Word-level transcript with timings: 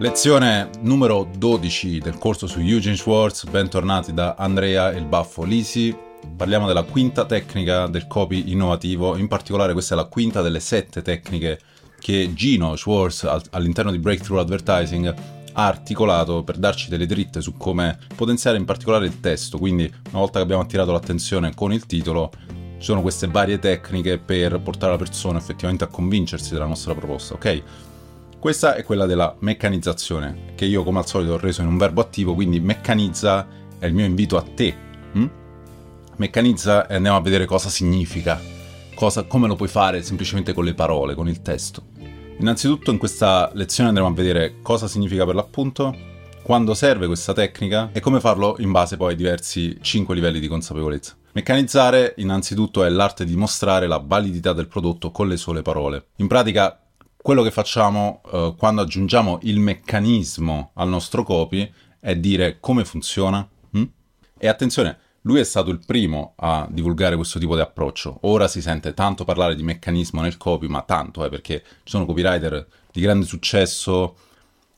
Lezione 0.00 0.70
numero 0.80 1.28
12 1.36 1.98
del 1.98 2.16
corso 2.16 2.46
su 2.46 2.58
Eugene 2.60 2.96
Schwartz, 2.96 3.44
bentornati 3.44 4.14
da 4.14 4.34
Andrea 4.38 4.92
e 4.92 4.96
il 4.96 5.04
Baffo 5.04 5.42
Lisi. 5.42 5.94
Parliamo 6.34 6.66
della 6.66 6.84
quinta 6.84 7.26
tecnica 7.26 7.86
del 7.86 8.06
copy 8.06 8.50
innovativo, 8.50 9.18
in 9.18 9.28
particolare 9.28 9.74
questa 9.74 9.92
è 9.92 9.98
la 9.98 10.06
quinta 10.06 10.40
delle 10.40 10.60
sette 10.60 11.02
tecniche 11.02 11.60
che 11.98 12.32
Gino 12.32 12.76
Schwartz 12.76 13.24
all'interno 13.50 13.90
di 13.90 13.98
Breakthrough 13.98 14.40
Advertising 14.40 15.14
ha 15.52 15.66
articolato 15.66 16.44
per 16.44 16.56
darci 16.56 16.88
delle 16.88 17.04
dritte 17.04 17.42
su 17.42 17.58
come 17.58 17.98
potenziare 18.16 18.56
in 18.56 18.64
particolare 18.64 19.04
il 19.04 19.20
testo. 19.20 19.58
Quindi, 19.58 19.82
una 19.82 20.20
volta 20.20 20.38
che 20.38 20.44
abbiamo 20.44 20.62
attirato 20.62 20.92
l'attenzione 20.92 21.54
con 21.54 21.74
il 21.74 21.84
titolo, 21.84 22.30
ci 22.78 22.86
sono 22.86 23.02
queste 23.02 23.26
varie 23.26 23.58
tecniche 23.58 24.16
per 24.16 24.60
portare 24.60 24.92
la 24.92 24.98
persona 24.98 25.36
effettivamente 25.36 25.84
a 25.84 25.88
convincersi 25.88 26.54
della 26.54 26.64
nostra 26.64 26.94
proposta, 26.94 27.34
ok? 27.34 27.62
Questa 28.40 28.74
è 28.74 28.84
quella 28.84 29.04
della 29.04 29.36
meccanizzazione, 29.40 30.54
che 30.54 30.64
io 30.64 30.82
come 30.82 30.98
al 31.00 31.06
solito 31.06 31.34
ho 31.34 31.38
reso 31.38 31.60
in 31.60 31.66
un 31.66 31.76
verbo 31.76 32.00
attivo, 32.00 32.32
quindi 32.32 32.58
meccanizza 32.58 33.46
è 33.78 33.84
il 33.84 33.92
mio 33.92 34.06
invito 34.06 34.38
a 34.38 34.42
te. 34.42 34.74
Hm? 35.12 35.30
Meccanizza 36.16 36.86
e 36.86 36.94
andiamo 36.94 37.18
a 37.18 37.20
vedere 37.20 37.44
cosa 37.44 37.68
significa, 37.68 38.40
cosa, 38.94 39.24
come 39.24 39.46
lo 39.46 39.56
puoi 39.56 39.68
fare 39.68 40.02
semplicemente 40.02 40.54
con 40.54 40.64
le 40.64 40.72
parole, 40.72 41.14
con 41.14 41.28
il 41.28 41.42
testo. 41.42 41.82
Innanzitutto 42.38 42.90
in 42.90 42.96
questa 42.96 43.50
lezione 43.52 43.90
andremo 43.90 44.08
a 44.08 44.14
vedere 44.14 44.62
cosa 44.62 44.88
significa 44.88 45.26
per 45.26 45.34
l'appunto, 45.34 45.94
quando 46.42 46.72
serve 46.72 47.06
questa 47.06 47.34
tecnica 47.34 47.90
e 47.92 48.00
come 48.00 48.20
farlo 48.20 48.56
in 48.58 48.72
base 48.72 48.96
poi 48.96 49.10
ai 49.10 49.16
diversi 49.16 49.76
5 49.78 50.14
livelli 50.14 50.40
di 50.40 50.48
consapevolezza. 50.48 51.14
Meccanizzare 51.32 52.14
innanzitutto 52.16 52.84
è 52.84 52.88
l'arte 52.88 53.26
di 53.26 53.36
mostrare 53.36 53.86
la 53.86 54.02
validità 54.02 54.54
del 54.54 54.66
prodotto 54.66 55.10
con 55.10 55.28
le 55.28 55.36
sole 55.36 55.60
parole. 55.60 56.06
In 56.16 56.26
pratica 56.26 56.79
quello 57.22 57.42
che 57.42 57.50
facciamo 57.50 58.22
eh, 58.32 58.54
quando 58.56 58.82
aggiungiamo 58.82 59.40
il 59.42 59.60
meccanismo 59.60 60.70
al 60.74 60.88
nostro 60.88 61.22
copy 61.22 61.70
è 61.98 62.16
dire 62.16 62.58
come 62.60 62.84
funziona. 62.84 63.46
Hm? 63.72 63.84
E 64.38 64.48
attenzione, 64.48 64.98
lui 65.22 65.40
è 65.40 65.44
stato 65.44 65.70
il 65.70 65.80
primo 65.84 66.32
a 66.36 66.66
divulgare 66.70 67.16
questo 67.16 67.38
tipo 67.38 67.54
di 67.54 67.60
approccio. 67.60 68.18
Ora 68.22 68.48
si 68.48 68.62
sente 68.62 68.94
tanto 68.94 69.24
parlare 69.24 69.54
di 69.54 69.62
meccanismo 69.62 70.22
nel 70.22 70.38
copy, 70.38 70.66
ma 70.66 70.82
tanto, 70.82 71.24
eh, 71.24 71.28
perché 71.28 71.62
ci 71.62 71.90
sono 71.90 72.06
copywriter 72.06 72.66
di 72.90 73.00
grande 73.00 73.26
successo 73.26 74.16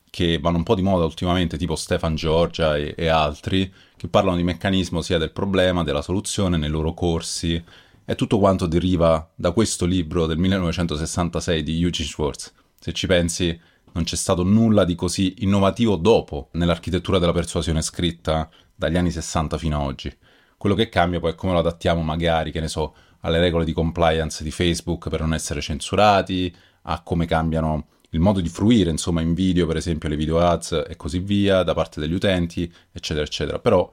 che 0.09 0.37
vanno 0.39 0.57
un 0.57 0.63
po' 0.63 0.75
di 0.75 0.83
moda 0.83 1.05
ultimamente, 1.05 1.57
tipo 1.57 1.75
Stefan 1.75 2.15
Giorgia 2.15 2.77
e, 2.77 2.93
e 2.95 3.07
altri, 3.07 3.73
che 3.95 4.07
parlano 4.07 4.35
di 4.35 4.43
meccanismo 4.43 5.01
sia 5.01 5.17
del 5.17 5.31
problema, 5.31 5.83
della 5.83 6.03
soluzione 6.03 6.57
nei 6.57 6.69
loro 6.69 6.93
corsi, 6.93 7.63
e 8.05 8.15
tutto 8.15 8.39
quanto 8.39 8.65
deriva 8.65 9.31
da 9.35 9.51
questo 9.51 9.85
libro 9.85 10.25
del 10.25 10.37
1966 10.37 11.63
di 11.63 11.81
Eugene 11.81 12.09
Schwartz. 12.09 12.53
Se 12.79 12.91
ci 12.91 13.07
pensi, 13.07 13.57
non 13.93 14.03
c'è 14.03 14.15
stato 14.15 14.43
nulla 14.43 14.83
di 14.83 14.95
così 14.95 15.35
innovativo 15.39 15.95
dopo 15.95 16.49
nell'architettura 16.53 17.19
della 17.19 17.31
persuasione 17.31 17.81
scritta 17.81 18.49
dagli 18.75 18.97
anni 18.97 19.11
60 19.11 19.57
fino 19.57 19.79
ad 19.79 19.85
oggi. 19.85 20.15
Quello 20.57 20.75
che 20.75 20.89
cambia 20.89 21.19
poi 21.19 21.31
è 21.31 21.35
come 21.35 21.53
lo 21.53 21.59
adattiamo 21.59 22.01
magari, 22.01 22.51
che 22.51 22.59
ne 22.59 22.67
so, 22.67 22.95
alle 23.21 23.39
regole 23.39 23.65
di 23.65 23.73
compliance 23.73 24.43
di 24.43 24.51
Facebook 24.51 25.09
per 25.09 25.21
non 25.21 25.33
essere 25.33 25.61
censurati, 25.61 26.53
a 26.83 27.01
come 27.01 27.25
cambiano 27.25 27.87
il 28.09 28.19
modo 28.19 28.41
di 28.41 28.49
fruire, 28.49 28.89
insomma, 28.89 29.21
in 29.21 29.33
video, 29.33 29.65
per 29.65 29.77
esempio, 29.77 30.09
le 30.09 30.15
video 30.15 30.39
ads 30.39 30.85
e 30.87 30.95
così 30.95 31.19
via, 31.19 31.63
da 31.63 31.73
parte 31.73 31.99
degli 31.99 32.13
utenti, 32.13 32.71
eccetera, 32.91 33.25
eccetera. 33.25 33.59
Però 33.59 33.91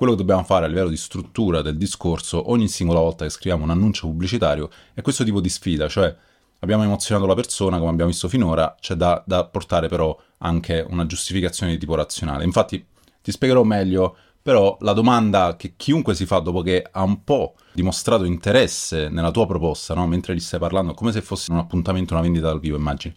quello 0.00 0.14
che 0.14 0.20
dobbiamo 0.20 0.44
fare 0.44 0.64
a 0.64 0.68
livello 0.68 0.88
di 0.88 0.96
struttura 0.96 1.60
del 1.60 1.76
discorso 1.76 2.50
ogni 2.50 2.68
singola 2.68 3.00
volta 3.00 3.26
che 3.26 3.30
scriviamo 3.30 3.64
un 3.64 3.68
annuncio 3.68 4.06
pubblicitario 4.06 4.70
è 4.94 5.02
questo 5.02 5.24
tipo 5.24 5.42
di 5.42 5.50
sfida, 5.50 5.88
cioè 5.88 6.16
abbiamo 6.60 6.84
emozionato 6.84 7.26
la 7.26 7.34
persona, 7.34 7.76
come 7.76 7.90
abbiamo 7.90 8.10
visto 8.10 8.26
finora, 8.26 8.74
c'è 8.80 8.94
da, 8.94 9.22
da 9.26 9.44
portare 9.44 9.88
però 9.88 10.18
anche 10.38 10.82
una 10.88 11.04
giustificazione 11.04 11.72
di 11.72 11.78
tipo 11.78 11.96
razionale. 11.96 12.44
Infatti 12.44 12.82
ti 13.20 13.30
spiegherò 13.30 13.62
meglio 13.62 14.16
però 14.40 14.74
la 14.80 14.94
domanda 14.94 15.54
che 15.56 15.74
chiunque 15.76 16.14
si 16.14 16.24
fa 16.24 16.38
dopo 16.38 16.62
che 16.62 16.82
ha 16.90 17.02
un 17.02 17.22
po' 17.22 17.56
dimostrato 17.74 18.24
interesse 18.24 19.10
nella 19.10 19.30
tua 19.30 19.46
proposta, 19.46 19.92
no? 19.92 20.06
mentre 20.06 20.34
gli 20.34 20.40
stai 20.40 20.58
parlando, 20.58 20.94
come 20.94 21.12
se 21.12 21.20
fosse 21.20 21.52
un 21.52 21.58
appuntamento, 21.58 22.14
una 22.14 22.22
vendita 22.22 22.46
dal 22.46 22.58
vivo, 22.58 22.78
immagini 22.78 23.14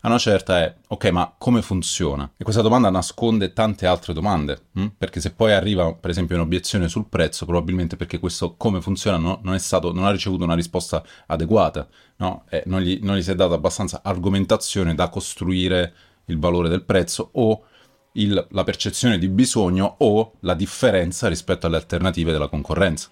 a 0.00 0.08
una 0.08 0.18
certa 0.18 0.60
è, 0.60 0.74
ok, 0.86 1.06
ma 1.10 1.34
come 1.36 1.62
funziona? 1.62 2.30
E 2.36 2.44
questa 2.44 2.62
domanda 2.62 2.90
nasconde 2.90 3.52
tante 3.52 3.86
altre 3.86 4.12
domande, 4.12 4.66
hm? 4.72 4.86
perché 4.96 5.20
se 5.20 5.32
poi 5.32 5.52
arriva, 5.52 5.92
per 5.94 6.10
esempio, 6.10 6.36
un'obiezione 6.36 6.88
sul 6.88 7.06
prezzo, 7.08 7.44
probabilmente 7.44 7.96
perché 7.96 8.18
questo 8.18 8.54
come 8.56 8.80
funziona 8.80 9.16
no, 9.16 9.40
non, 9.42 9.58
stato, 9.58 9.92
non, 9.92 10.04
ha 10.04 10.10
ricevuto 10.10 10.44
una 10.44 10.54
risposta 10.54 11.02
adeguata, 11.26 11.88
no? 12.16 12.44
non, 12.66 12.80
gli, 12.80 13.00
non, 13.02 13.16
gli, 13.16 13.22
si 13.22 13.30
è 13.30 13.34
data 13.34 13.54
abbastanza 13.54 14.00
argomentazione 14.02 14.94
da 14.94 15.08
costruire 15.08 15.94
il 16.26 16.38
valore 16.38 16.68
del 16.68 16.84
prezzo 16.84 17.30
o 17.32 17.64
il, 18.12 18.46
la 18.50 18.64
percezione 18.64 19.18
di 19.18 19.28
bisogno 19.28 19.96
o 19.98 20.34
la 20.40 20.54
differenza 20.54 21.28
rispetto 21.28 21.66
alle 21.66 21.76
alternative 21.76 22.32
della 22.32 22.48
concorrenza. 22.48 23.10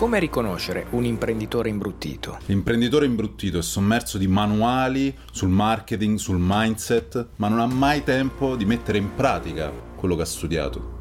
Come 0.00 0.18
riconoscere 0.18 0.86
un 0.92 1.04
imprenditore 1.04 1.68
imbruttito? 1.68 2.38
L'imprenditore 2.46 3.04
imbruttito 3.04 3.58
è 3.58 3.62
sommerso 3.62 4.16
di 4.16 4.26
manuali 4.28 5.14
sul 5.30 5.50
marketing, 5.50 6.16
sul 6.16 6.38
mindset, 6.40 7.32
ma 7.36 7.48
non 7.48 7.60
ha 7.60 7.66
mai 7.66 8.02
tempo 8.02 8.56
di 8.56 8.64
mettere 8.64 8.96
in 8.96 9.14
pratica 9.14 9.70
quello 9.96 10.16
che 10.16 10.22
ha 10.22 10.24
studiato. 10.24 10.92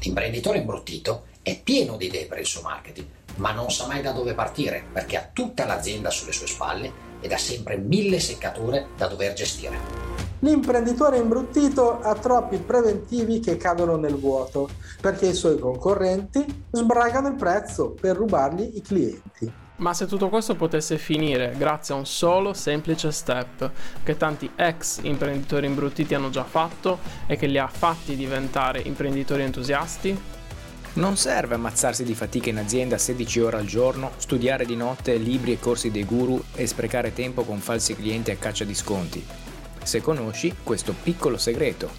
L'imprenditore 0.00 0.58
imbruttito 0.58 1.24
è 1.42 1.60
pieno 1.60 1.96
di 1.96 2.06
idee 2.06 2.26
per 2.26 2.38
il 2.38 2.46
suo 2.46 2.62
marketing, 2.62 3.08
ma 3.38 3.50
non 3.50 3.68
sa 3.72 3.88
mai 3.88 4.00
da 4.00 4.12
dove 4.12 4.34
partire 4.34 4.84
perché 4.92 5.16
ha 5.16 5.28
tutta 5.32 5.66
l'azienda 5.66 6.10
sulle 6.10 6.30
sue 6.30 6.46
spalle 6.46 6.92
ed 7.20 7.32
ha 7.32 7.36
sempre 7.36 7.78
mille 7.78 8.20
seccature 8.20 8.90
da 8.96 9.08
dover 9.08 9.32
gestire. 9.32 10.27
L'imprenditore 10.40 11.18
imbruttito 11.18 12.00
ha 12.00 12.14
troppi 12.14 12.58
preventivi 12.58 13.40
che 13.40 13.56
cadono 13.56 13.96
nel 13.96 14.14
vuoto 14.14 14.68
perché 15.00 15.26
i 15.26 15.34
suoi 15.34 15.58
concorrenti 15.58 16.66
sbragano 16.70 17.28
il 17.28 17.34
prezzo 17.34 17.94
per 18.00 18.16
rubargli 18.16 18.70
i 18.74 18.80
clienti. 18.80 19.52
Ma 19.76 19.94
se 19.94 20.06
tutto 20.06 20.28
questo 20.28 20.54
potesse 20.54 20.96
finire 20.96 21.54
grazie 21.56 21.94
a 21.94 21.96
un 21.96 22.06
solo 22.06 22.52
semplice 22.52 23.10
step 23.10 23.70
che 24.04 24.16
tanti 24.16 24.50
ex 24.54 25.00
imprenditori 25.02 25.66
imbruttiti 25.66 26.14
hanno 26.14 26.30
già 26.30 26.44
fatto 26.44 26.98
e 27.26 27.36
che 27.36 27.46
li 27.46 27.58
ha 27.58 27.68
fatti 27.68 28.14
diventare 28.14 28.80
imprenditori 28.80 29.42
entusiasti? 29.42 30.36
Non 30.94 31.16
serve 31.16 31.54
ammazzarsi 31.54 32.02
di 32.02 32.14
fatica 32.14 32.50
in 32.50 32.58
azienda 32.58 32.98
16 32.98 33.40
ore 33.40 33.56
al 33.58 33.66
giorno, 33.66 34.12
studiare 34.16 34.64
di 34.64 34.74
notte 34.74 35.16
libri 35.16 35.52
e 35.52 35.60
corsi 35.60 35.90
dei 35.90 36.04
guru 36.04 36.42
e 36.54 36.66
sprecare 36.66 37.12
tempo 37.12 37.42
con 37.42 37.58
falsi 37.58 37.94
clienti 37.94 38.30
a 38.32 38.36
caccia 38.36 38.64
di 38.64 38.74
sconti 38.74 39.24
se 39.88 40.02
conosci 40.02 40.54
questo 40.62 40.92
piccolo 40.92 41.38
segreto. 41.38 41.90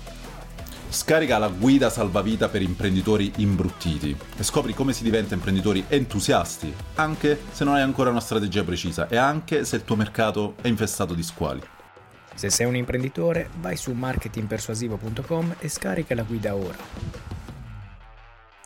Scarica 0.89 1.39
la 1.39 1.49
guida 1.49 1.89
salvavita 1.89 2.47
per 2.47 2.61
imprenditori 2.61 3.31
imbruttiti 3.37 4.15
e 4.37 4.43
scopri 4.43 4.75
come 4.75 4.93
si 4.93 5.01
diventa 5.01 5.33
imprenditori 5.33 5.83
entusiasti, 5.87 6.71
anche 6.95 7.39
se 7.51 7.63
non 7.63 7.73
hai 7.73 7.81
ancora 7.81 8.11
una 8.11 8.19
strategia 8.19 8.63
precisa 8.63 9.07
e 9.07 9.17
anche 9.17 9.65
se 9.65 9.77
il 9.77 9.85
tuo 9.85 9.95
mercato 9.95 10.53
è 10.61 10.67
infestato 10.67 11.15
di 11.15 11.23
squali. 11.23 11.61
Se 12.35 12.51
sei 12.51 12.67
un 12.67 12.75
imprenditore, 12.75 13.49
vai 13.59 13.75
su 13.75 13.91
marketingpersuasivo.com 13.91 15.55
e 15.57 15.67
scarica 15.67 16.13
la 16.13 16.23
guida 16.23 16.55
ora. 16.55 16.77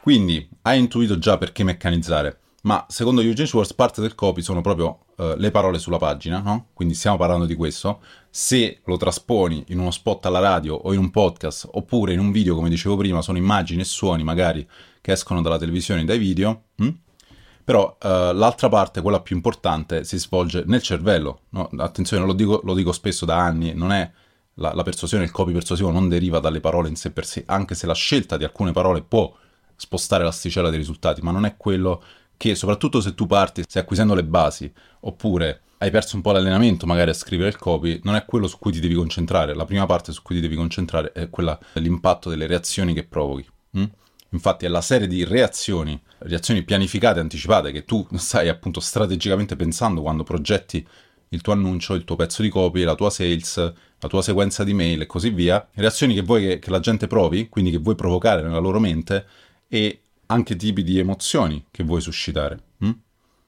Quindi, 0.02 0.50
hai 0.64 0.80
intuito 0.80 1.18
già 1.18 1.38
perché 1.38 1.64
meccanizzare, 1.64 2.40
ma 2.63 2.85
secondo 2.88 3.22
Eugene 3.22 3.47
Schwartz 3.47 3.74
parte 3.74 4.00
del 4.00 4.16
copy 4.16 4.41
sono 4.41 4.62
proprio 4.62 5.06
uh, 5.18 5.35
le 5.35 5.51
parole 5.51 5.79
sulla 5.79 5.97
pagina, 5.97 6.40
no? 6.40 6.68
Quindi 6.74 6.94
stiamo 6.94 7.18
parlando 7.18 7.46
di 7.46 7.56
questo. 7.56 8.01
Se 8.29 8.79
lo 8.85 8.96
trasponi 8.96 9.66
in 9.68 9.79
uno 9.79 9.91
spot 9.91 10.25
alla 10.25 10.40
radio 10.40 10.75
o 10.75 10.94
in 10.94 11.00
un 11.00 11.12
podcast 11.12 11.68
oppure 11.74 12.13
in 12.13 12.19
un 12.19 12.31
video, 12.31 12.56
come 12.56 12.69
dicevo 12.69 12.96
prima, 12.96 13.22
sono 13.22 13.38
immagini 13.38 13.81
e 13.81 13.85
suoni 13.85 14.24
magari 14.24 14.66
che 15.01 15.12
escono 15.12 15.41
dalla 15.41 15.57
televisione 15.57 16.01
e 16.01 16.06
dai 16.06 16.18
video, 16.18 16.63
hm? 16.75 16.89
però 17.65 17.98
uh, 18.01 18.07
l'altra 18.33 18.69
parte, 18.69 19.01
quella 19.01 19.19
più 19.19 19.36
importante, 19.36 20.06
si 20.06 20.18
svolge 20.18 20.63
nel 20.66 20.81
cervello. 20.81 21.42
No? 21.50 21.69
Attenzione, 21.80 22.25
lo 22.25 22.33
dico, 22.33 22.62
lo 22.63 22.74
dico, 22.74 22.94
spesso 22.94 23.25
da 23.25 23.38
anni, 23.38 23.74
non 23.74 23.92
è 23.92 24.09
la, 24.56 24.74
la 24.74 24.83
persuasione, 24.83 25.25
il 25.25 25.31
copy 25.31 25.51
persuasivo 25.51 25.92
non 25.92 26.07
deriva 26.07 26.39
dalle 26.39 26.62
parole 26.62 26.88
in 26.88 26.95
sé 26.95 27.12
per 27.12 27.25
sé, 27.25 27.44
anche 27.45 27.75
se 27.75 27.88
la 27.88 27.94
scelta 27.94 28.38
di 28.38 28.45
alcune 28.45 28.71
parole 28.71 29.01
può 29.01 29.36
spostare 29.75 30.24
l'asticella 30.24 30.69
dei 30.69 30.77
risultati, 30.77 31.21
ma 31.21 31.31
non 31.31 31.45
è 31.45 31.57
quello 31.57 32.01
che 32.38 32.56
soprattutto 32.56 33.01
se 33.01 33.13
tu 33.13 33.25
parti, 33.25 33.63
stai 33.68 33.83
acquisendo 33.83 34.13
le 34.13 34.24
basi, 34.24 34.71
oppure 35.01 35.62
hai 35.83 35.91
perso 35.91 36.15
un 36.15 36.21
po' 36.21 36.31
l'allenamento 36.31 36.85
magari 36.85 37.09
a 37.09 37.13
scrivere 37.13 37.50
il 37.50 37.57
copy, 37.57 38.00
non 38.03 38.15
è 38.15 38.24
quello 38.25 38.47
su 38.47 38.57
cui 38.57 38.71
ti 38.71 38.80
devi 38.80 38.95
concentrare. 38.95 39.53
La 39.53 39.65
prima 39.65 39.85
parte 39.85 40.13
su 40.13 40.21
cui 40.21 40.35
ti 40.35 40.41
devi 40.41 40.56
concentrare 40.56 41.12
è 41.12 41.30
quella 41.30 41.59
dell'impatto 41.74 42.30
delle 42.30 42.47
reazioni 42.47 42.94
che 42.94 43.03
provochi. 43.03 43.45
Hm? 43.71 43.83
Infatti 44.30 44.65
è 44.65 44.69
la 44.69 44.81
serie 44.81 45.07
di 45.07 45.25
reazioni, 45.25 46.00
reazioni 46.19 46.63
pianificate, 46.63 47.19
anticipate, 47.19 47.71
che 47.71 47.83
tu 47.83 48.07
stai 48.15 48.47
appunto 48.47 48.80
strategicamente 48.80 49.56
pensando 49.56 50.01
quando 50.01 50.24
progetti 50.24 50.88
il 51.30 51.41
tuo 51.41 51.51
annuncio, 51.51 51.95
il 51.95 52.06
tuo 52.06 52.15
pezzo 52.15 52.41
di 52.41 52.50
copy, 52.50 52.83
la 52.83 52.95
tua 52.95 53.09
sales, 53.09 53.57
la 53.57 54.07
tua 54.07 54.21
sequenza 54.21 54.63
di 54.63 54.74
mail 54.74 55.01
e 55.01 55.06
così 55.06 55.31
via. 55.31 55.68
Reazioni 55.74 56.13
che 56.13 56.21
vuoi 56.21 56.44
che, 56.44 56.59
che 56.59 56.69
la 56.69 56.80
gente 56.80 57.07
provi, 57.07 57.50
quindi 57.50 57.71
che 57.71 57.77
vuoi 57.77 57.95
provocare 57.95 58.41
nella 58.41 58.59
loro 58.59 58.80
mente 58.80 59.25
e 59.68 60.03
anche 60.28 60.56
tipi 60.56 60.84
di 60.84 61.00
emozioni 61.00 61.66
che 61.72 61.84
vuoi 61.84 62.02
suscitare. 62.02 62.60
Hm? 62.80 62.92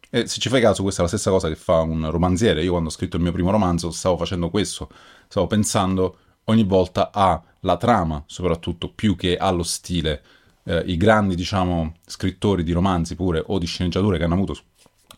E 0.10 0.28
se 0.28 0.40
ci 0.40 0.50
fai 0.50 0.62
caso, 0.62 0.82
questa 0.82 1.02
è 1.02 1.04
la 1.04 1.10
stessa 1.10 1.30
cosa 1.30 1.48
che 1.48 1.56
fa 1.56 1.82
un 1.82 2.10
romanziere. 2.10 2.64
Io 2.64 2.72
quando 2.72 2.90
ho 2.90 2.92
scritto 2.92 3.18
il 3.18 3.24
mio 3.24 3.32
primo 3.32 3.52
romanzo 3.52 3.92
stavo 3.92 4.18
facendo 4.18 4.50
questo, 4.50 4.90
stavo 5.28 5.48
pensando 5.48 6.18
ogni 6.46 6.64
volta 6.64 7.12
alla 7.12 7.78
trama, 7.78 8.24
soprattutto 8.28 8.92
più 8.94 9.16
che 9.16 9.38
allo 9.38 9.64
stile. 9.64 10.24
Eh, 10.64 10.84
I 10.88 10.98
grandi, 10.98 11.36
diciamo, 11.36 11.96
scrittori 12.06 12.64
di 12.64 12.72
romanzi 12.72 13.16
pure 13.16 13.44
o 13.46 13.58
di 13.58 13.66
sceneggiature 13.66 14.18
che 14.18 14.24
hanno 14.24 14.36
avuto 14.36 14.58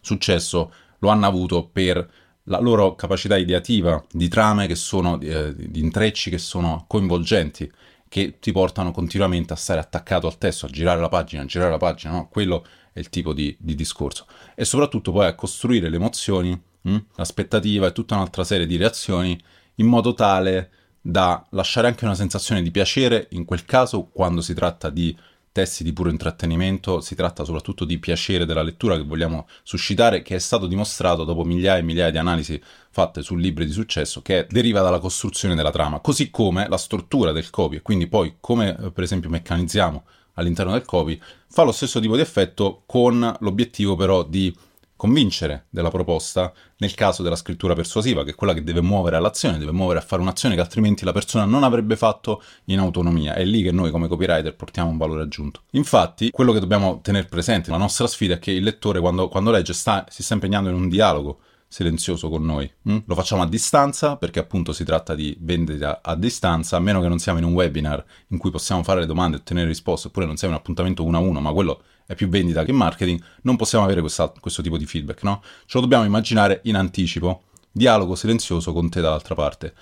successo 0.01 0.71
lo 0.99 1.09
hanno 1.09 1.25
avuto 1.27 1.67
per 1.67 2.09
la 2.43 2.59
loro 2.59 2.95
capacità 2.95 3.37
ideativa 3.37 4.03
di 4.11 4.27
trame 4.29 4.67
che 4.67 4.75
sono, 4.75 5.19
eh, 5.19 5.53
di 5.55 5.79
intrecci 5.79 6.29
che 6.29 6.37
sono 6.37 6.85
coinvolgenti, 6.87 7.69
che 8.09 8.37
ti 8.39 8.51
portano 8.51 8.91
continuamente 8.91 9.53
a 9.53 9.55
stare 9.55 9.79
attaccato 9.79 10.27
al 10.27 10.37
testo, 10.37 10.65
a 10.65 10.69
girare 10.69 10.99
la 11.01 11.09
pagina, 11.09 11.41
a 11.41 11.45
girare 11.45 11.71
la 11.71 11.77
pagina, 11.77 12.13
no? 12.13 12.27
Quello 12.29 12.65
è 12.93 12.99
il 12.99 13.09
tipo 13.09 13.33
di, 13.33 13.55
di 13.59 13.75
discorso. 13.75 14.25
E 14.55 14.65
soprattutto 14.65 15.11
poi 15.11 15.27
a 15.27 15.35
costruire 15.35 15.89
le 15.89 15.95
emozioni, 15.97 16.51
mh? 16.81 16.91
Hm, 16.91 17.05
l'aspettativa 17.15 17.87
e 17.87 17.91
tutta 17.91 18.15
un'altra 18.15 18.43
serie 18.43 18.65
di 18.65 18.77
reazioni 18.77 19.39
in 19.75 19.87
modo 19.87 20.13
tale 20.13 20.71
da 21.01 21.45
lasciare 21.51 21.87
anche 21.87 22.05
una 22.05 22.15
sensazione 22.15 22.61
di 22.61 22.71
piacere, 22.71 23.27
in 23.31 23.45
quel 23.45 23.63
caso 23.63 24.05
quando 24.05 24.41
si 24.41 24.53
tratta 24.53 24.89
di 24.89 25.15
testi 25.57 25.83
di 25.83 25.91
puro 25.91 26.11
intrattenimento, 26.11 27.01
si 27.01 27.15
tratta 27.15 27.43
soprattutto 27.43 27.83
di 27.83 27.97
piacere 27.97 28.45
della 28.45 28.61
lettura 28.61 28.95
che 28.95 29.01
vogliamo 29.01 29.47
suscitare, 29.63 30.21
che 30.21 30.35
è 30.35 30.39
stato 30.39 30.67
dimostrato 30.67 31.23
dopo 31.23 31.43
migliaia 31.43 31.79
e 31.79 31.83
migliaia 31.83 32.11
di 32.11 32.19
analisi 32.19 32.61
fatte 32.91 33.23
su 33.23 33.35
libri 33.35 33.65
di 33.65 33.71
successo, 33.71 34.21
che 34.21 34.45
deriva 34.47 34.81
dalla 34.81 34.99
costruzione 34.99 35.55
della 35.55 35.71
trama, 35.71 35.99
così 35.99 36.29
come 36.29 36.67
la 36.69 36.77
struttura 36.77 37.31
del 37.31 37.49
copy, 37.49 37.77
e 37.77 37.81
quindi 37.81 38.05
poi 38.05 38.35
come 38.39 38.77
eh, 38.77 38.91
per 38.91 39.03
esempio 39.03 39.31
meccanizziamo 39.31 40.03
all'interno 40.33 40.73
del 40.73 40.85
copy, 40.85 41.19
fa 41.49 41.63
lo 41.63 41.71
stesso 41.71 41.99
tipo 41.99 42.15
di 42.15 42.21
effetto 42.21 42.83
con 42.85 43.35
l'obiettivo 43.39 43.95
però 43.95 44.21
di 44.21 44.55
convincere 44.97 45.67
della 45.69 45.89
proposta 45.89 46.51
nel 46.77 46.93
caso 46.93 47.23
della 47.23 47.37
scrittura 47.37 47.73
persuasiva, 47.73 48.25
che 48.25 48.31
è 48.31 48.35
quella 48.35 48.53
che 48.53 48.63
deve 48.63 48.81
muovere 48.81 49.15
all'azione, 49.15 49.57
deve 49.57 49.71
muovere 49.71 49.99
a 49.99 50.01
fare 50.01 50.21
un'azione 50.21 50.55
che 50.55 50.61
altrimenti 50.61 51.05
la 51.05 51.13
persona 51.13 51.45
non 51.45 51.63
avrebbe 51.63 51.95
fatto 51.95 52.43
in 52.65 52.79
autonomia. 52.79 53.33
È 53.35 53.45
lì 53.45 53.63
che 53.63 53.71
noi 53.71 53.91
come 53.91 54.09
copywriter 54.09 54.55
portiamo 54.55 54.89
un 54.89 54.97
valore 54.97 55.21
aggiunto. 55.21 55.61
Infatti, 55.71 56.31
quello 56.31 56.51
che 56.51 56.59
dobbiamo 56.59 56.99
tenere 57.01 57.27
presente, 57.27 57.71
la 57.71 57.77
nostra 57.77 58.07
sfida 58.07 58.33
è 58.33 58.39
che 58.39 58.51
il 58.51 58.63
lettore 58.63 58.99
quando, 58.99 59.29
quando 59.29 59.51
legge 59.51 59.73
sta, 59.73 60.05
si 60.09 60.23
sta 60.23 60.33
impegnando 60.33 60.69
in 60.69 60.75
un 60.75 60.89
dialogo 60.89 61.39
silenzioso 61.67 62.29
con 62.29 62.45
noi. 62.45 62.71
Mm? 62.89 62.97
Lo 63.05 63.15
facciamo 63.15 63.41
a 63.41 63.47
distanza 63.47 64.15
perché 64.15 64.39
appunto 64.39 64.73
si 64.73 64.83
tratta 64.83 65.15
di 65.15 65.35
vendita 65.39 66.01
a 66.01 66.15
distanza, 66.15 66.77
a 66.77 66.79
meno 66.79 67.01
che 67.01 67.07
non 67.07 67.19
siamo 67.19 67.39
in 67.39 67.45
un 67.45 67.53
webinar 67.53 68.03
in 68.29 68.37
cui 68.37 68.51
possiamo 68.51 68.83
fare 68.83 69.01
le 69.01 69.05
domande 69.05 69.37
e 69.37 69.39
ottenere 69.41 69.67
risposte, 69.67 70.07
oppure 70.07 70.25
non 70.25 70.37
siamo 70.37 70.53
in 70.53 70.59
un 70.59 70.65
appuntamento 70.65 71.03
uno 71.03 71.17
a 71.17 71.21
uno, 71.21 71.39
ma 71.39 71.51
quello 71.51 71.83
è 72.05 72.15
più 72.15 72.29
vendita 72.29 72.63
che 72.63 72.71
marketing, 72.71 73.21
non 73.41 73.57
possiamo 73.57 73.83
avere 73.83 73.99
questa, 73.99 74.31
questo 74.39 74.61
tipo 74.61 74.77
di 74.77 74.85
feedback, 74.85 75.23
no? 75.23 75.41
Ce 75.65 75.77
lo 75.77 75.81
dobbiamo 75.81 76.05
immaginare 76.05 76.61
in 76.63 76.75
anticipo, 76.75 77.43
dialogo 77.69 78.15
silenzioso 78.15 78.71
con 78.71 78.89
te 78.89 79.01
dall'altra 79.01 79.35
parte. 79.35 79.73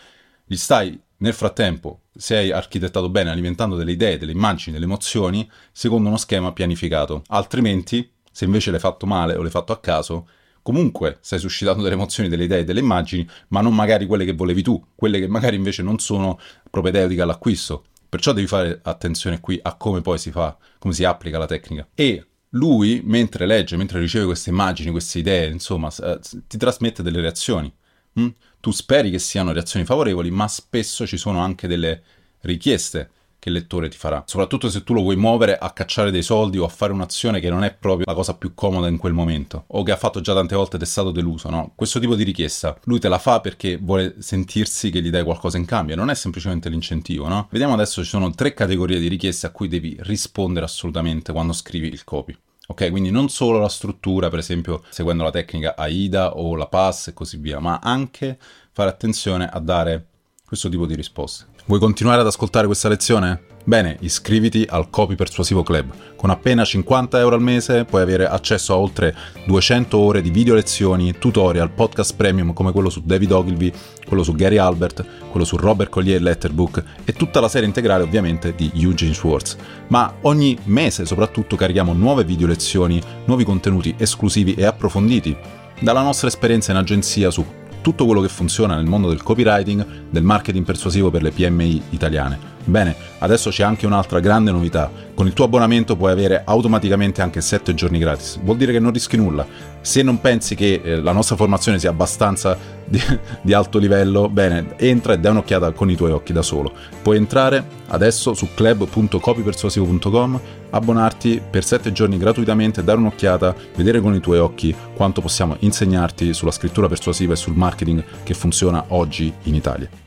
Gli 0.43 0.55
stai 0.55 0.99
nel 1.17 1.33
frattempo, 1.33 2.01
se 2.13 2.35
hai 2.35 2.51
architettato 2.51 3.09
bene, 3.09 3.29
alimentando 3.29 3.75
delle 3.75 3.91
idee, 3.91 4.17
delle 4.17 4.31
immagini, 4.31 4.73
delle 4.73 4.85
emozioni, 4.85 5.49
secondo 5.71 6.07
uno 6.07 6.17
schema 6.17 6.51
pianificato. 6.51 7.21
Altrimenti, 7.27 8.11
se 8.31 8.45
invece 8.45 8.71
l'hai 8.71 8.79
fatto 8.79 9.05
male 9.05 9.35
o 9.35 9.41
l'hai 9.41 9.51
fatto 9.51 9.71
a 9.71 9.79
caso, 9.79 10.27
comunque 10.65 11.19
stai 11.21 11.38
suscitando 11.38 11.83
delle 11.83 11.94
emozioni, 11.94 12.27
delle 12.27 12.45
idee, 12.45 12.63
delle 12.63 12.79
immagini, 12.79 13.29
ma 13.50 13.62
non 13.62 13.75
magari 13.75 14.07
quelle 14.07 14.25
che 14.25 14.33
volevi 14.33 14.63
tu, 14.63 14.83
quelle 14.95 15.19
che 15.19 15.27
magari 15.27 15.56
invece 15.56 15.83
non 15.83 16.00
sono 16.00 16.39
propedeutiche 16.71 17.21
all'acquisto. 17.21 17.83
Perciò 18.09 18.33
devi 18.33 18.47
fare 18.47 18.79
attenzione 18.81 19.39
qui 19.41 19.59
a 19.62 19.75
come 19.75 20.01
poi 20.01 20.17
si 20.17 20.31
fa, 20.31 20.57
come 20.79 20.95
si 20.95 21.03
applica 21.03 21.38
la 21.38 21.45
tecnica. 21.45 21.88
E 21.94 22.25
lui, 22.50 23.00
mentre 23.06 23.45
legge, 23.45 23.77
mentre 23.77 24.00
riceve 24.00 24.25
queste 24.25 24.50
immagini, 24.50 24.89
queste 24.89 25.19
idee, 25.19 25.51
insomma, 25.51 25.94
eh, 26.01 26.19
ti 26.47 26.57
trasmette 26.57 27.03
delle 27.03 27.21
reazioni. 27.21 27.71
Mm? 28.19 28.29
Tu 28.59 28.71
speri 28.71 29.11
che 29.11 29.19
siano 29.19 29.51
reazioni 29.51 29.85
favorevoli, 29.85 30.31
ma 30.31 30.47
spesso 30.47 31.06
ci 31.06 31.18
sono 31.18 31.41
anche 31.41 31.68
delle 31.68 32.01
richieste 32.41 33.11
che 33.45 33.50
il 33.50 33.56
lettore 33.56 33.89
ti 33.89 33.97
farà. 33.97 34.24
Soprattutto 34.25 34.69
se 34.69 34.83
tu 34.83 34.94
lo 34.94 35.01
vuoi 35.01 35.15
muovere 35.15 35.56
a 35.56 35.69
cacciare 35.71 36.09
dei 36.09 36.24
soldi 36.24 36.57
o 36.57 36.65
a 36.65 36.69
fare 36.69 36.92
un'azione 36.92 37.39
che 37.39 37.51
non 37.51 37.63
è 37.63 37.71
proprio 37.71 38.06
la 38.07 38.15
cosa 38.15 38.33
più 38.33 38.56
comoda 38.56 38.88
in 38.88 38.97
quel 38.97 39.13
momento 39.13 39.65
o 39.68 39.83
che 39.83 39.92
ha 39.92 39.97
fatto 39.97 40.19
già 40.19 40.33
tante 40.33 40.56
volte 40.56 40.77
ed 40.77 40.81
è 40.81 40.86
stato 40.86 41.12
deluso, 41.12 41.50
no? 41.51 41.74
Questo 41.75 42.00
tipo 42.00 42.15
di 42.15 42.24
richiesta 42.24 42.75
lui 42.86 43.00
te 43.00 43.07
la 43.07 43.19
fa 43.19 43.42
perché 43.42 43.77
vuole 43.77 44.15
sentirsi 44.18 44.89
che 44.89 45.01
gli 45.01 45.12
dai 45.12 45.24
qualcosa 45.24 45.57
in 45.57 45.65
cambio, 45.65 45.95
non 45.95 46.09
è 46.09 46.15
semplicemente 46.15 46.69
l'incentivo, 46.69 47.27
no? 47.27 47.47
Vediamo 47.51 47.74
adesso 47.74 48.01
ci 48.01 48.09
sono 48.09 48.31
tre 48.31 48.56
categorie 48.56 49.00
di 49.00 49.07
richieste 49.07 49.45
a 49.45 49.51
cui 49.51 49.68
devi 49.68 49.95
rispondere 50.00 50.65
assolutamente 50.65 51.31
quando 51.31 51.53
scrivi 51.53 51.88
il 51.88 52.03
copy. 52.03 52.36
Ok, 52.68 52.89
quindi 52.89 53.12
non 53.12 53.30
solo 53.30 53.59
la 53.59 53.69
struttura, 53.69 54.30
per 54.30 54.39
esempio 54.39 54.81
seguendo 54.89 55.21
la 55.21 55.30
tecnica 55.30 55.75
AIDA 55.77 56.36
o 56.36 56.56
la 56.56 56.65
PASS 56.65 57.09
e 57.09 57.13
così 57.13 57.38
via, 57.38 57.59
ma 57.59 57.80
anche 57.80 58.39
fare 58.71 58.89
attenzione 58.89 59.47
a 59.47 59.59
dare 59.59 60.07
questo 60.45 60.69
tipo 60.69 60.86
di 60.86 60.95
risposte. 60.95 61.45
Vuoi 61.65 61.80
continuare 61.80 62.21
ad 62.21 62.27
ascoltare 62.27 62.68
questa 62.68 62.88
lezione? 62.89 63.53
Bene, 63.63 63.97
iscriviti 64.01 64.63
al 64.69 64.92
Copy 64.92 65.15
Persuasivo 65.15 65.63
Club. 65.63 65.92
Con 66.15 66.30
appena 66.30 66.63
50 66.63 67.18
euro 67.18 67.33
al 67.33 67.42
mese 67.42 67.83
puoi 67.83 68.03
avere 68.03 68.27
accesso 68.27 68.74
a 68.74 68.77
oltre 68.77 69.15
200 69.47 69.97
ore 69.97 70.21
di 70.21 70.30
video 70.30 70.53
lezioni, 70.53 71.18
tutorial, 71.18 71.71
podcast 71.71 72.15
premium 72.15 72.53
come 72.53 72.71
quello 72.71 72.92
su 72.92 73.01
David 73.03 73.31
Ogilvy, 73.31 73.74
quello 74.06 74.21
su 74.21 74.36
Gary 74.36 74.57
Albert, 74.57 75.03
quello 75.31 75.47
su 75.47 75.57
Robert 75.57 75.89
Collier 75.89 76.21
Letterbook 76.21 76.83
e 77.03 77.13
tutta 77.13 77.39
la 77.39 77.47
serie 77.47 77.68
integrale 77.68 78.03
ovviamente 78.03 78.53
di 78.53 78.71
Eugene 78.75 79.15
Schwartz. 79.15 79.57
Ma 79.88 80.13
ogni 80.21 80.56
mese 80.65 81.07
soprattutto 81.07 81.56
carichiamo 81.56 81.94
nuove 81.94 82.24
video 82.24 82.45
lezioni, 82.45 83.01
nuovi 83.25 83.44
contenuti 83.44 83.95
esclusivi 83.97 84.53
e 84.53 84.65
approfonditi 84.65 85.36
dalla 85.80 86.03
nostra 86.03 86.27
esperienza 86.27 86.71
in 86.71 86.77
agenzia 86.77 87.31
su 87.31 87.44
tutto 87.85 88.05
quello 88.07 88.21
che 88.21 88.29
funziona 88.29 88.75
nel 88.77 88.87
mondo 88.87 89.09
del 89.09 89.21
copywriting, 89.21 89.85
del 90.09 90.23
marketing 90.23 90.65
persuasivo 90.65 91.11
per 91.11 91.21
le 91.21 91.29
PMI 91.29 91.83
italiane. 91.91 92.55
Bene, 92.67 92.95
adesso 93.19 93.51
c'è 93.51 93.63
anche 93.63 93.85
un'altra 93.85 94.19
grande 94.19 94.51
novità. 94.51 94.91
Con 95.13 95.27
il 95.27 95.33
tuo 95.33 95.45
abbonamento 95.45 95.95
puoi 95.95 96.12
avere 96.12 96.41
automaticamente 96.44 97.21
anche 97.21 97.39
7 97.39 97.75
giorni 97.75 98.00
gratis. 98.00 98.39
Vuol 98.41 98.57
dire 98.57 98.71
che 98.71 98.79
non 98.79 98.91
rischi 98.91 99.17
nulla. 99.17 99.45
Se 99.81 100.01
non 100.01 100.19
pensi 100.19 100.56
che 100.56 100.81
eh, 100.83 100.95
la 101.00 101.12
nostra 101.12 101.35
formazione 101.35 101.77
sia 101.77 101.91
abbastanza 101.91 102.57
di, 102.83 103.00
di, 103.41 103.53
alto 103.53 103.77
livello, 103.77 104.29
bene, 104.29 104.73
entra 104.77 105.13
e 105.13 105.19
dai 105.19 105.31
un'occhiata 105.31 105.71
con 105.73 105.91
i 105.91 105.95
tuoi 105.95 106.12
occhi 106.12 106.33
da 106.33 106.41
solo. 106.41 106.73
Puoi 107.03 107.17
entrare 107.17 107.63
adesso 107.88 108.33
su 108.33 108.50
club.copypersuasivo.com, 108.56 110.39
abbonarti 110.71 111.41
per 111.47 111.63
7 111.63 111.91
giorni 111.91 112.18
gratuitamente, 112.18 112.83
dare 112.83 112.97
un'occhiata, 112.97 113.56
vedere 113.75 114.01
con 114.01 114.16
i 114.16 114.19
tuoi 114.19 114.40
occhi 114.40 114.75
quanto 114.95 115.21
possiamo 115.21 115.56
insegnarti 115.59 116.33
sulla 116.33 116.51
scrittura 116.51 116.87
persuasiva 116.87 117.33
e 117.33 117.37
sul 117.37 117.56
marketing 117.56 118.04
che 118.23 118.33
funziona 118.33 118.85
oggi 118.87 119.31
in 119.44 119.54
Italia. 119.54 120.05